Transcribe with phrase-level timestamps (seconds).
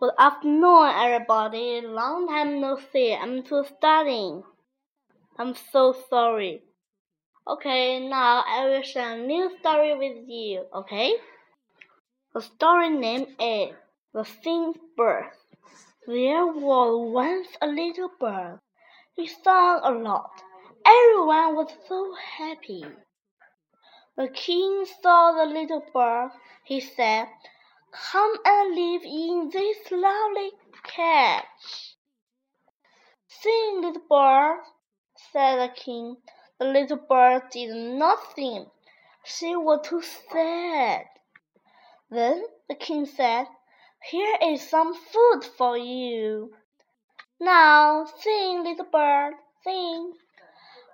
[0.00, 1.80] Good afternoon, everybody.
[1.80, 3.12] Long time no see.
[3.12, 4.44] I'm still studying.
[5.36, 6.62] I'm so sorry.
[7.48, 11.14] Okay, now I will share a new story with you, okay?
[12.32, 13.74] The story name is
[14.14, 15.32] The Singing Bird.
[16.06, 18.60] There was once a little bird.
[19.16, 20.30] He sang a lot.
[20.86, 22.84] Everyone was so happy.
[24.16, 26.30] The king saw the little bird.
[26.62, 27.26] He said,
[27.90, 30.52] Come and live in this lovely
[30.84, 31.96] cage.
[33.26, 34.62] Sing, little bird,
[35.32, 36.18] said the king.
[36.58, 38.70] The little bird did not sing.
[39.24, 41.06] She was too sad.
[42.10, 43.46] Then the king said,
[44.10, 46.54] Here is some food for you.
[47.40, 50.14] Now sing, little bird, sing.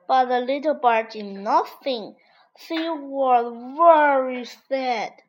[0.07, 2.17] But the little bird did not sing.
[2.59, 5.23] She was very sad.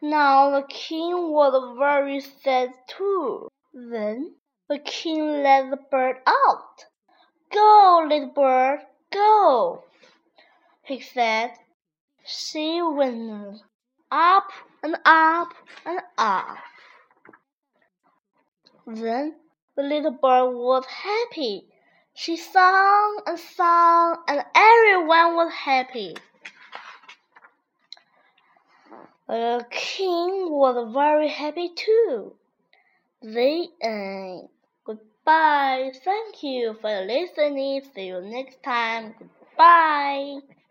[0.00, 3.48] Now the king was very sad too.
[3.72, 4.34] Then
[4.68, 6.84] the king let the bird out.
[7.52, 8.80] Go, little bird,
[9.12, 9.84] go,
[10.82, 11.52] he said.
[12.24, 13.60] She went
[14.10, 14.48] up
[14.82, 15.48] and up
[15.84, 16.58] and up.
[18.86, 19.36] Then
[19.76, 21.68] the little bird was happy.
[22.14, 26.16] She sang and sang, and everyone was happy.
[29.28, 32.36] The king was very happy too.
[33.22, 34.48] The end.
[34.84, 35.92] Goodbye.
[36.04, 37.82] Thank you for listening.
[37.94, 39.14] See you next time.
[39.18, 40.40] Goodbye.